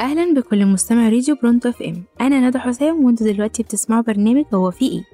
[0.00, 2.02] أهلا بكل مستمع راديو برونتو FM.
[2.20, 5.04] أنا ندى حسام وانتوا دلوقتي بتسمعوا برنامج هو في إيه؟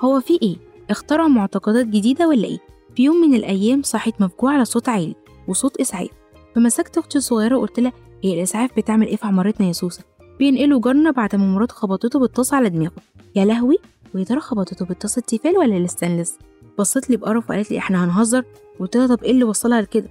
[0.00, 0.56] هو في إيه؟
[0.90, 2.58] اخترعوا معتقدات جديدة ولا إيه؟
[2.96, 5.14] في يوم من الأيام صحيت مفجوعة على صوت عالي
[5.48, 6.10] وصوت إسعاف.
[6.54, 7.92] فمسكت أختي الصغيرة وقلت لها
[8.24, 10.04] هي الإسعاف بتعمل إيه في عمارتنا يا سوسة؟
[10.38, 13.02] بينقلوا جارنا بعد ما مراته خبطته بالطاس على دماغه.
[13.36, 13.78] يا لهوي!
[14.14, 16.38] ويا ترى خبطته بالطاس التيفال ولا الستانلس
[16.78, 18.44] بصت لي بقرف وقالت لي إحنا هنهزر.
[18.80, 20.08] قلت لها طب إيه اللي وصلها لكده؟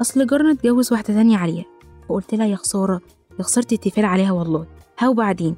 [0.00, 1.64] أصل جارنا اتجوز واحدة تانية عليها.
[2.08, 3.00] فقلت لها يا خسارة
[3.38, 4.66] يا خساره التيفال عليها والله.
[4.98, 5.56] ها وبعدين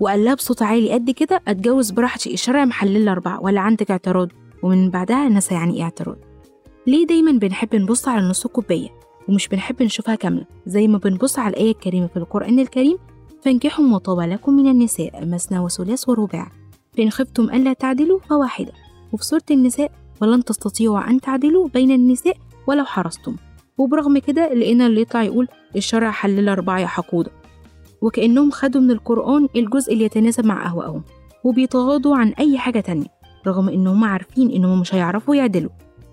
[0.00, 4.28] وقال لها بصوت عالي قد كده أتجوز براحتي الشرع محلل اربعه ولا عندك اعتراض؟
[4.62, 6.16] ومن بعدها نسى يعني إيه اعتراض.
[6.86, 8.88] ليه دايما بنحب نبص على نص الكوبايه
[9.28, 10.46] ومش بنحب نشوفها كاملة.
[10.66, 12.98] زي ما بنبص على الآية الكريمة في القرآن الكريم
[13.42, 16.52] فانكحوا ما طاب لكم من النساء مثنى وثلاث ورباع
[16.98, 18.72] فإن خفتم ألا تعدلوا فواحدة.
[19.12, 23.36] وفي سورة النساء ولن تستطيعوا أن تعدلوا بين النساء ولو حرصتم.
[23.78, 27.30] وبرغم كده لقينا اللي يطلع يقول الشرع حلل أربعة يا حقودة
[28.02, 31.02] وكأنهم خدوا من القرآن الجزء اللي يتناسب مع أهوائهم.
[31.44, 33.06] وبيتغاضوا عن أي حاجة تانية
[33.46, 35.70] رغم إنهم عارفين إنهم مش هيعرفوا يعدلوا.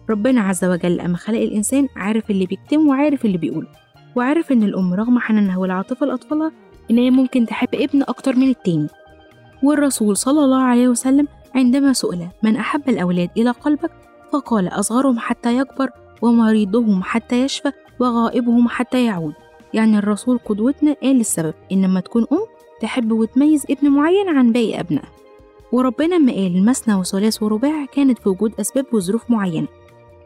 [0.10, 3.68] ربنا عز وجل أما خلق الإنسان عارف اللي بيكتم وعارف اللي بيقوله.
[4.16, 6.52] وعارف إن الأم رغم حنانها والعاطفة لأطفالها
[6.92, 8.88] إن هي ممكن تحب ابن أكتر من التاني.
[9.64, 13.92] والرسول صلى الله عليه وسلم عندما سئل من أحب الأولاد إلى قلبك؟
[14.34, 15.90] فقال أصغرهم حتى يكبر
[16.22, 19.34] ومريضهم حتى يشفى وغائبهم حتى يعود.
[19.74, 22.40] يعني الرسول قدوتنا قال السبب إن لما تكون أم
[22.82, 25.10] تحب وتميز ابن معين عن باقي أبنائها
[25.72, 29.68] وربنا لما قال المثنى وثلاث ورباع كانت في وجود أسباب وظروف معينة.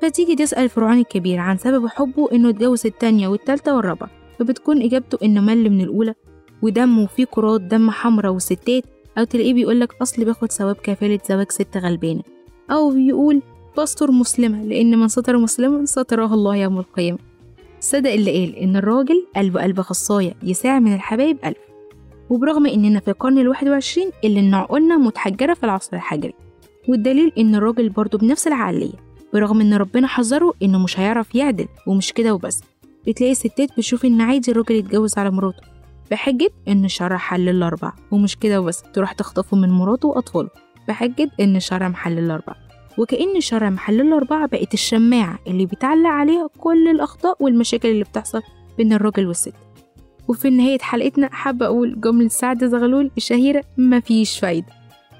[0.01, 4.09] فتيجي تسأل فرعون الكبير عن سبب حبه إنه اتجوز التانية والتالتة والرابعة.
[4.39, 6.13] فبتكون إجابته إنه مل من الأولى
[6.61, 8.83] ودمه فيه كرات دم حمرا وستات
[9.19, 12.21] أو تلاقيه بيقولك أصل باخد ثواب كفالة زواج ست غلبانة
[12.71, 13.41] أو بيقول
[13.77, 17.17] بستر مسلمة لأن من ستر مسلما ستراه الله يوم القيامة.
[17.79, 21.57] صدق اللي قال إن الراجل قلب قلب خصاية يساع من الحبايب ألف
[22.29, 26.33] وبرغم إننا في القرن الواحد وعشرين اللي إن عقولنا متحجرة في العصر الحجري.
[26.87, 28.93] والدليل إن الراجل برضه بنفس العقلية
[29.33, 32.61] برغم إن ربنا حذره إنه مش هيعرف يعدل ومش كده وبس.
[33.07, 35.78] بتلاقي الستات بتشوف إن عادي الراجل يتجوز على مراته.
[36.11, 40.49] بحجة إن الشرع حل الأربع ومش كده وبس تروح تخطفه من مراته وأطفاله.
[40.87, 42.55] بحجة إن الشرع محل الأربع.
[42.97, 48.41] وكأن الشرع محل الأربعة بقت الشماعة اللي بيتعلق عليها كل الأخطاء والمشاكل اللي بتحصل
[48.77, 49.53] بين الراجل والست.
[50.27, 54.67] وفي نهاية حلقتنا حابة أقول جملة سعد زغلول الشهيرة مفيش فايدة.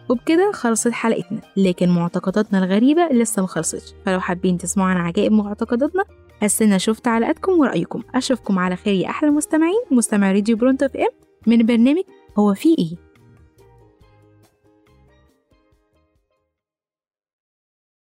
[0.09, 3.93] وبكده خلصت حلقتنا لكن معتقداتنا الغريبة لسه مخلصتش.
[4.05, 6.03] فلو حابين تسمعوا عن عجائب معتقداتنا
[6.41, 8.03] هستنى شوف تعليقاتكم ورأيكم.
[8.15, 9.81] أشوفكم على خير يا أحلى مستمعين.
[9.91, 11.07] مستمع راديو برونتو إف إم.
[11.47, 12.03] من برنامج
[12.37, 13.08] هو في إيه؟